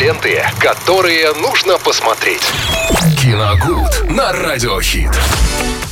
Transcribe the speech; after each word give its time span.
Ленты, 0.00 0.42
которые 0.58 1.34
нужно 1.34 1.76
посмотреть. 1.76 2.40
Киногуд 3.20 4.08
на 4.10 4.32
Радиохит. 4.32 5.10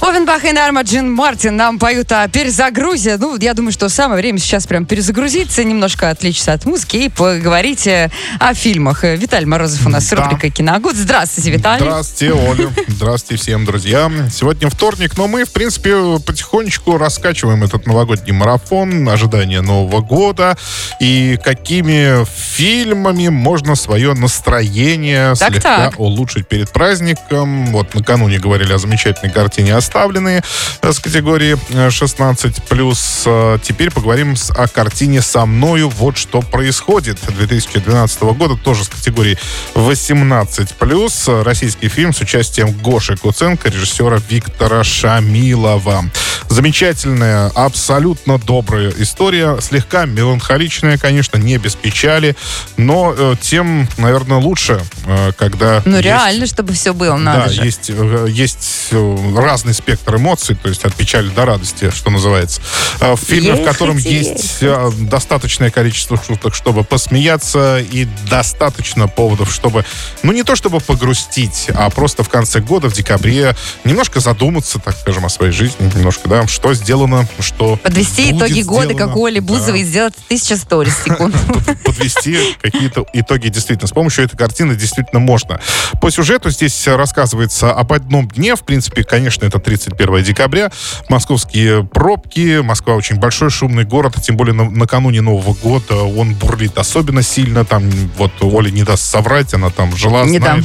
Овенбах 0.00 0.44
и 0.44 0.52
Нарма 0.52 0.82
Джин 0.82 1.12
Мартин 1.12 1.56
нам 1.56 1.78
поют 1.78 2.12
о 2.12 2.26
перезагрузе. 2.28 3.16
Ну, 3.18 3.36
я 3.38 3.52
думаю, 3.52 3.72
что 3.72 3.88
самое 3.88 4.20
время 4.20 4.38
сейчас 4.38 4.66
прям 4.66 4.86
перезагрузиться, 4.86 5.64
немножко 5.64 6.08
отвлечься 6.08 6.52
от 6.52 6.64
музыки 6.64 6.96
и 6.96 7.08
поговорить 7.08 7.86
э, 7.88 8.08
о 8.38 8.54
фильмах. 8.54 9.02
Виталий 9.02 9.44
Морозов 9.44 9.84
у 9.86 9.88
нас 9.88 10.06
с 10.06 10.10
Да. 10.10 10.22
рубрикой 10.22 10.50
«Киногуд». 10.50 10.94
Здравствуйте, 10.94 11.50
Виталий. 11.50 11.80
Здравствуйте, 11.84 12.32
Оля. 12.32 12.70
Здравствуйте 12.86 13.42
всем, 13.42 13.64
друзья. 13.64 14.10
Сегодня 14.32 14.70
вторник, 14.70 15.16
но 15.18 15.26
мы, 15.26 15.44
в 15.44 15.52
принципе, 15.52 15.96
потихонечку 16.24 16.96
раскачиваем 16.96 17.64
этот 17.64 17.86
новогодний 17.86 18.32
марафон, 18.32 19.06
ожидание 19.08 19.60
Нового 19.62 20.00
года 20.00 20.56
и 21.00 21.38
какими 21.44 22.24
фильмами 22.24 23.28
можно 23.28 23.74
свое 23.98 24.14
настроение 24.14 25.34
Так, 25.34 25.52
слегка 25.54 25.90
так. 25.90 25.98
улучшить 25.98 26.46
перед 26.46 26.70
праздником. 26.70 27.66
Вот 27.72 27.94
накануне 27.94 28.38
говорили 28.38 28.72
о 28.72 28.78
замечательной 28.78 29.32
картине 29.32 29.74
«Оставленные» 29.74 30.44
э, 30.82 30.92
с 30.92 31.00
категории 31.00 31.56
э, 31.70 31.88
16+. 31.88 33.60
Теперь 33.60 33.90
поговорим 33.90 34.36
о 34.56 34.68
картине 34.68 35.20
«Со 35.20 35.46
мною 35.46 35.88
вот 35.88 36.16
что 36.16 36.42
происходит» 36.42 37.18
2012 37.26 38.22
года, 38.22 38.56
тоже 38.56 38.84
с 38.84 38.88
категории 38.88 39.36
18+. 39.74 41.42
Российский 41.42 41.88
фильм 41.88 42.12
с 42.12 42.20
участием 42.20 42.70
Гоши 42.70 43.16
Куценко, 43.16 43.68
режиссера 43.68 44.20
Виктора 44.28 44.84
Шамилова. 44.84 46.04
Замечательная, 46.48 47.48
абсолютно 47.54 48.38
добрая 48.38 48.92
история, 48.98 49.58
слегка 49.60 50.06
меланхоличная, 50.06 50.98
конечно, 50.98 51.36
не 51.36 51.58
без 51.58 51.74
печали, 51.74 52.36
но 52.76 53.14
э, 53.16 53.34
тем, 53.40 53.87
наверное, 53.96 54.38
лучше, 54.38 54.80
э, 55.06 55.32
когда 55.36 55.82
Ну, 55.84 55.92
есть- 55.96 56.04
реально, 56.04 56.46
чтобы 56.46 56.72
все 56.74 56.92
было, 56.94 57.16
надо 57.16 57.44
да, 57.46 57.48
же. 57.48 57.64
есть, 57.64 57.90
э, 57.90 58.26
есть 58.28 58.88
э, 58.90 59.16
разный 59.36 59.74
спектр 59.74 60.16
эмоций, 60.16 60.54
то 60.54 60.68
есть 60.68 60.84
от 60.84 60.94
печали 60.94 61.28
до 61.28 61.44
радости, 61.44 61.90
что 61.90 62.10
называется. 62.10 62.60
В 63.00 63.16
фильме, 63.16 63.54
в 63.54 63.64
котором 63.64 63.96
Ехать, 63.96 64.12
есть 64.12 64.56
э, 64.62 64.90
достаточное 64.98 65.70
количество 65.70 66.20
шуток, 66.22 66.54
чтобы 66.54 66.84
посмеяться, 66.84 67.78
и 67.78 68.06
достаточно 68.30 69.08
поводов, 69.08 69.52
чтобы, 69.52 69.84
ну 70.22 70.32
не 70.32 70.42
то 70.42 70.56
чтобы 70.56 70.80
погрустить, 70.80 71.68
а 71.74 71.90
просто 71.90 72.22
в 72.22 72.28
конце 72.28 72.60
года, 72.60 72.88
в 72.88 72.92
декабре, 72.92 73.54
немножко 73.84 74.20
задуматься, 74.20 74.78
так 74.78 74.96
скажем, 74.98 75.24
о 75.24 75.28
своей 75.28 75.52
жизни, 75.52 75.90
немножко, 75.94 76.28
да, 76.28 76.46
что 76.46 76.74
сделано, 76.74 77.28
что 77.40 77.76
Подвести 77.76 78.32
будет 78.32 78.48
итоги 78.48 78.62
года, 78.62 78.86
сделано. 78.86 79.06
как 79.06 79.16
у 79.16 79.24
Оли 79.26 79.40
Да 79.40 79.46
Бузовой, 79.46 79.80
и 79.80 79.84
сделать 79.84 80.14
тысяча 80.28 80.56
сторис 80.56 80.94
под- 81.06 81.32
подвести 81.84 82.38
какие-то 82.60 83.06
итоги 83.12 83.48
действительно. 83.48 83.77
С 83.86 83.92
помощью 83.92 84.24
этой 84.24 84.36
картины 84.36 84.74
действительно 84.74 85.20
можно. 85.20 85.60
По 86.00 86.10
сюжету 86.10 86.50
здесь 86.50 86.86
рассказывается 86.86 87.72
об 87.72 87.92
одном 87.92 88.28
дне. 88.28 88.56
В 88.56 88.64
принципе, 88.64 89.04
конечно, 89.04 89.44
это 89.46 89.58
31 89.58 90.22
декабря. 90.22 90.70
Московские 91.08 91.84
пробки. 91.84 92.60
Москва 92.62 92.94
очень 92.94 93.16
большой, 93.16 93.50
шумный 93.50 93.84
город. 93.84 94.14
а 94.16 94.20
Тем 94.20 94.36
более 94.36 94.54
на- 94.54 94.70
накануне 94.70 95.20
Нового 95.20 95.54
года 95.54 95.94
он 96.02 96.34
бурлит 96.34 96.76
особенно 96.78 97.22
сильно. 97.22 97.64
Там 97.64 97.88
вот 98.16 98.32
Оля 98.40 98.70
не 98.70 98.82
даст 98.82 99.04
соврать, 99.04 99.54
она 99.54 99.70
там 99.70 99.96
жила, 99.96 100.24
Не 100.24 100.38
знает. 100.38 100.64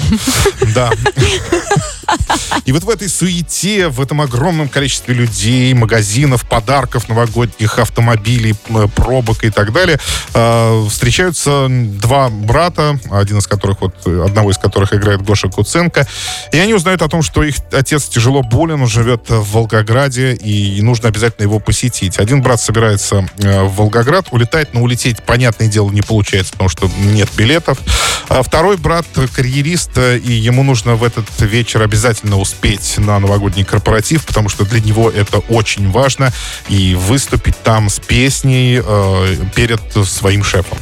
Да. 0.74 0.92
И 2.66 2.72
вот 2.72 2.84
в 2.84 2.90
этой 2.90 3.10
суете, 3.10 3.90
в 3.90 4.00
этом 4.00 4.22
огромном 4.22 4.70
количестве 4.70 5.14
людей, 5.14 5.74
магазинов, 5.74 6.48
подарков 6.48 7.10
новогодних, 7.10 7.80
автомобилей, 7.80 8.56
пробок 8.96 9.44
и 9.44 9.50
так 9.50 9.74
далее, 9.74 10.00
э, 10.34 10.86
встречаются 10.90 11.68
два 11.70 12.30
брата, 12.30 13.00
один 13.12 13.40
из 13.40 13.48
которых, 13.48 13.82
вот, 13.82 14.06
одного 14.06 14.52
из 14.52 14.58
которых 14.58 14.94
играет 14.94 15.22
Гоша 15.22 15.50
Куценко, 15.50 16.08
и 16.52 16.58
они 16.58 16.74
узнают 16.74 17.02
о 17.02 17.10
том, 17.10 17.22
что 17.22 17.44
их 17.44 17.56
отец 17.72 18.06
тяжело 18.06 18.44
болен, 18.44 18.82
он 18.82 18.88
живет 18.88 19.30
в 19.30 19.54
Волгограде, 19.54 20.34
и 20.34 20.82
нужно 20.82 21.10
обязательно 21.10 21.44
его 21.44 21.60
посетить. 21.60 22.18
Один 22.20 22.42
брат 22.42 22.62
собирается 22.62 23.28
э, 23.40 23.64
в 23.64 23.76
Волгоград, 23.76 24.28
улетает, 24.32 24.74
но 24.74 24.82
улететь, 24.82 25.24
понятное 25.24 25.68
дело, 25.68 25.90
не 25.90 26.02
получается, 26.02 26.54
потому 26.54 26.70
что 26.70 26.90
нет 26.98 27.30
билетов. 27.36 27.80
А 28.30 28.42
второй 28.44 28.78
брат 28.78 29.06
карьерист, 29.36 29.98
э, 29.98 30.18
и 30.20 30.32
ему 30.32 30.64
нужно 30.64 30.96
в 30.96 31.04
этот 31.04 31.26
вечер 31.42 31.82
обязательно 31.82 32.03
успеть 32.38 32.96
на 32.98 33.20
новогодний 33.20 33.64
корпоратив, 33.64 34.26
потому 34.26 34.50
что 34.50 34.66
для 34.66 34.80
него 34.80 35.10
это 35.10 35.40
очень 35.50 35.90
важно, 35.92 36.32
и 36.70 36.96
выступить 36.96 37.58
там 37.64 37.90
с 37.90 38.00
песней 38.00 38.82
э, 38.84 39.36
перед 39.56 39.82
своим 40.06 40.44
шефом. 40.44 40.78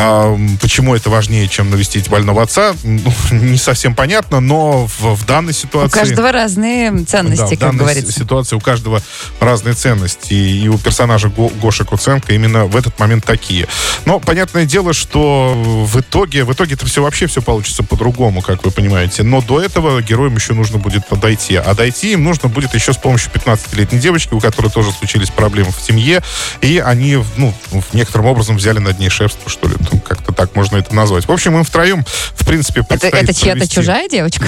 А, 0.00 0.38
почему 0.62 0.94
это 0.94 1.10
важнее, 1.10 1.48
чем 1.48 1.70
навестить 1.70 2.08
больного 2.08 2.42
отца, 2.42 2.72
ну, 2.84 3.12
не 3.32 3.58
совсем 3.58 3.96
понятно, 3.96 4.38
но 4.38 4.86
в, 4.86 5.14
в 5.16 5.26
данной 5.26 5.50
У 5.50 5.54
ситуации... 5.54 5.98
каждого 5.98 6.30
разные 6.30 6.92
Да, 6.92 7.04
ценности, 7.04 7.42
в 7.42 7.48
как 7.50 7.58
данной 7.58 7.78
говорится. 7.80 8.12
с- 8.12 8.14
ситуации 8.14 8.54
у 8.54 8.60
каждого 8.60 9.02
разные 9.40 9.74
ценности. 9.74 10.32
И, 10.34 10.60
и 10.64 10.68
у 10.68 10.78
персонажа 10.78 11.28
Го- 11.30 11.50
Гоши 11.60 11.84
Куценко 11.84 12.32
именно 12.32 12.66
в 12.66 12.76
этот 12.76 12.96
момент 13.00 13.24
такие. 13.24 13.66
Но 14.04 14.20
понятное 14.20 14.66
дело, 14.66 14.92
что 14.92 15.54
в 15.56 15.98
итоге, 16.00 16.44
в 16.44 16.52
итоге 16.52 16.74
это 16.74 16.86
все 16.86 17.02
вообще 17.02 17.26
все 17.26 17.42
получится 17.42 17.82
по-другому, 17.82 18.40
как 18.40 18.64
вы 18.64 18.70
понимаете. 18.70 19.24
Но 19.24 19.40
до 19.42 19.60
этого 19.60 20.00
героям 20.00 20.36
еще 20.36 20.52
нужно 20.54 20.78
будет 20.78 21.02
дойти. 21.10 21.56
А 21.56 21.74
дойти 21.74 22.12
им 22.12 22.22
нужно 22.22 22.48
будет 22.48 22.72
еще 22.72 22.92
с 22.92 22.96
помощью 22.96 23.32
15-летней 23.32 23.98
девочки, 23.98 24.32
у 24.32 24.38
которой 24.38 24.70
тоже 24.70 24.92
случились 24.92 25.30
проблемы 25.30 25.72
в 25.76 25.82
семье. 25.82 26.22
И 26.60 26.78
они, 26.78 27.18
ну, 27.36 27.52
в 27.72 27.94
некоторым 27.94 28.26
образом 28.28 28.56
взяли 28.58 28.78
над 28.78 29.00
ней 29.00 29.08
шефство, 29.08 29.50
что 29.50 29.66
ли. 29.66 29.74
Ну, 29.92 30.00
Как-то 30.00 30.32
так 30.32 30.54
можно 30.54 30.76
это 30.76 30.94
назвать. 30.94 31.26
В 31.26 31.32
общем, 31.32 31.56
им 31.56 31.64
втроем, 31.64 32.04
в 32.34 32.46
принципе, 32.46 32.84
Это, 32.88 33.08
это 33.08 33.34
чья-то 33.34 33.68
чужая 33.68 34.08
девочка? 34.08 34.46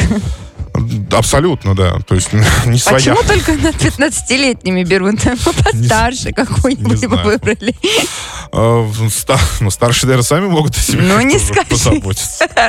Абсолютно, 1.12 1.74
да. 1.74 1.98
То 2.06 2.14
есть 2.14 2.32
не 2.66 2.78
своя. 2.78 2.98
Почему 2.98 3.22
только 3.22 3.52
над 3.54 3.74
15-летними 3.76 4.84
берут? 4.84 5.20
Постарше 5.64 6.32
какой-нибудь 6.32 7.04
выбрали. 7.06 7.74
А, 8.52 8.88
ну, 9.60 9.70
старшие, 9.70 10.08
наверное, 10.08 10.24
сами 10.24 10.46
могут 10.46 10.76
о 10.76 10.80
себе 10.80 11.02
Ну, 11.02 11.64
позаботиться. 11.68 12.48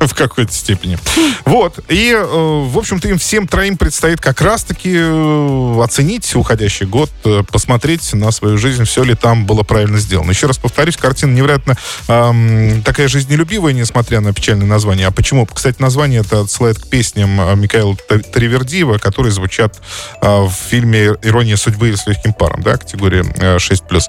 В 0.08 0.14
какой-то 0.14 0.52
степени. 0.52 0.98
Вот. 1.44 1.78
И, 1.88 2.12
э, 2.12 2.24
в 2.24 2.76
общем-то, 2.78 3.08
им 3.08 3.18
всем 3.18 3.48
троим 3.48 3.76
предстоит 3.76 4.20
как 4.20 4.40
раз-таки 4.40 4.94
э, 4.94 5.80
оценить 5.82 6.34
уходящий 6.34 6.86
год, 6.86 7.10
э, 7.24 7.42
посмотреть 7.50 8.12
на 8.14 8.30
свою 8.30 8.58
жизнь, 8.58 8.84
все 8.84 9.02
ли 9.02 9.14
там 9.14 9.46
было 9.46 9.62
правильно 9.62 9.98
сделано. 9.98 10.30
Еще 10.30 10.46
раз 10.46 10.58
повторюсь, 10.58 10.96
картина 10.96 11.32
невероятно 11.32 11.76
эм, 12.08 12.82
такая 12.82 13.08
жизнелюбивая, 13.08 13.72
несмотря 13.72 14.20
на 14.20 14.32
печальное 14.32 14.66
название. 14.66 15.06
А 15.06 15.10
почему? 15.10 15.46
Кстати, 15.46 15.80
название 15.80 16.20
это 16.20 16.40
отсылает 16.40 16.78
к 16.78 16.88
песням 16.88 17.60
Михаила 17.60 17.96
Т- 17.96 18.18
Таривердиева, 18.20 18.98
которые 18.98 19.32
звучат 19.32 19.80
э, 20.20 20.26
в 20.42 20.52
фильме 20.52 21.16
«Ирония 21.22 21.56
судьбы» 21.56 21.94
«С 21.96 22.06
легким 22.06 22.32
паром», 22.32 22.62
да, 22.62 22.76
категория 22.76 23.24
э, 23.36 23.56
6+. 23.56 24.02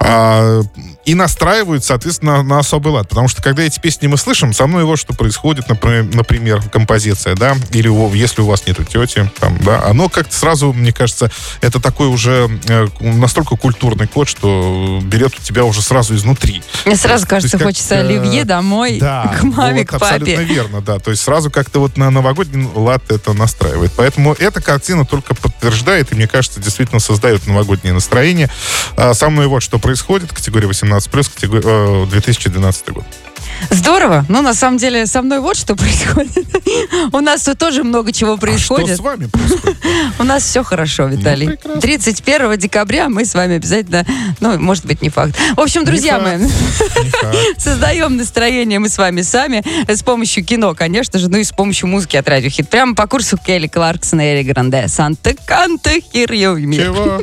А, 0.00 0.62
и 1.06 1.14
настраивают, 1.14 1.84
соответственно, 1.84 2.42
на 2.42 2.58
особый 2.58 2.92
лад. 2.92 3.08
Потому 3.08 3.28
что, 3.28 3.42
когда 3.42 3.62
эти 3.62 3.78
песни 3.78 4.08
мы 4.08 4.16
слышим, 4.16 4.52
со 4.52 4.66
мной 4.66 4.84
вот 4.84 4.98
что 4.98 5.14
происходит, 5.14 5.68
например, 5.68 6.14
например 6.14 6.62
композиция, 6.70 7.36
да, 7.36 7.56
или 7.70 7.86
если 8.16 8.42
у 8.42 8.46
вас 8.46 8.66
нету 8.66 8.84
тети, 8.84 9.30
там, 9.38 9.56
да, 9.58 9.84
оно 9.84 10.08
как-то 10.08 10.34
сразу, 10.34 10.72
мне 10.72 10.92
кажется, 10.92 11.30
это 11.60 11.80
такой 11.80 12.08
уже 12.08 12.50
э, 12.68 12.88
настолько 13.00 13.56
культурный 13.56 14.08
код, 14.08 14.28
что 14.28 15.00
берет 15.02 15.38
у 15.38 15.42
тебя 15.42 15.64
уже 15.64 15.80
сразу 15.80 16.14
изнутри. 16.14 16.62
Мне 16.84 16.96
сразу 16.96 17.22
есть 17.22 17.28
кажется, 17.28 17.58
как, 17.58 17.68
хочется 17.68 18.00
оливье 18.00 18.44
домой, 18.44 18.98
Да, 19.00 19.36
к 19.40 19.44
маме, 19.44 19.80
вот 19.80 19.88
к 19.88 19.92
папе. 19.92 20.14
абсолютно 20.16 20.40
верно, 20.42 20.80
да. 20.80 20.98
То 20.98 21.12
есть 21.12 21.22
сразу 21.22 21.50
как-то 21.50 21.78
вот 21.78 21.96
на 21.96 22.10
новогодний 22.10 22.68
лад 22.74 23.02
это 23.10 23.32
настраивает. 23.32 23.92
Поэтому 23.96 24.32
эта 24.32 24.60
картина 24.60 25.06
только 25.06 25.34
подтверждает, 25.34 26.12
и 26.12 26.16
мне 26.16 26.26
кажется, 26.26 26.60
действительно 26.60 26.98
создает 26.98 27.46
новогоднее 27.46 27.94
настроение. 27.94 28.50
А, 28.96 29.14
со 29.14 29.30
мной 29.30 29.46
вот 29.46 29.62
что 29.62 29.78
происходит, 29.78 30.32
категория 30.32 30.66
18+, 30.66 30.95
категория, 31.04 32.04
э, 32.04 32.06
2012 32.10 32.90
год. 32.90 33.04
Здорово. 33.70 34.26
Ну, 34.28 34.42
на 34.42 34.52
самом 34.54 34.76
деле, 34.76 35.06
со 35.06 35.22
мной 35.22 35.40
вот 35.40 35.56
что 35.56 35.76
происходит. 35.76 36.46
У 37.12 37.20
нас 37.20 37.42
тут 37.44 37.58
тоже 37.58 37.84
много 37.84 38.12
чего 38.12 38.32
А 38.32 38.36
что 38.36 38.40
происходит. 38.46 38.96
с 38.96 39.00
вами 39.00 39.26
происходит? 39.26 39.76
У 40.18 40.24
нас 40.24 40.42
все 40.42 40.62
хорошо, 40.62 41.06
Виталий. 41.06 41.48
прекрасно. 41.48 41.80
31 41.80 42.58
декабря 42.58 43.08
мы 43.08 43.24
с 43.24 43.34
вами 43.34 43.56
обязательно, 43.56 44.04
ну, 44.40 44.58
может 44.58 44.84
быть, 44.84 45.00
не 45.00 45.08
факт. 45.08 45.34
В 45.56 45.60
общем, 45.60 45.84
друзья 45.84 46.18
мои, 46.18 46.38
создаем 47.58 48.16
настроение 48.16 48.78
мы 48.78 48.88
с 48.88 48.98
вами 48.98 49.22
сами 49.22 49.62
с 49.90 50.02
помощью 50.02 50.44
кино, 50.44 50.74
конечно 50.74 51.18
же, 51.18 51.28
ну 51.30 51.38
и 51.38 51.44
с 51.44 51.52
помощью 51.52 51.88
музыки 51.88 52.16
от 52.16 52.28
Радио 52.28 52.50
Хит. 52.50 52.68
Прямо 52.68 52.94
по 52.94 53.06
курсу 53.06 53.38
Келли 53.38 53.68
Кларксона 53.68 54.20
и 54.32 54.34
Эри 54.34 54.42
Гранде. 54.42 54.88
Санта 54.88 55.34
Канта 55.46 55.92
Хирьюми. 56.12 56.76
Чего? 56.76 57.22